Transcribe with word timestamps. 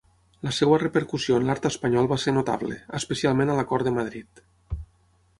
La 0.45 0.51
seva 0.59 0.77
repercussió 0.83 1.35
en 1.41 1.43
l'art 1.49 1.67
espanyol 1.69 2.09
va 2.13 2.17
ser 2.23 2.33
notable, 2.37 2.77
especialment 3.01 3.51
a 3.53 3.59
la 3.61 3.67
cort 3.73 3.89
de 3.91 3.93
Madrid. 3.99 4.41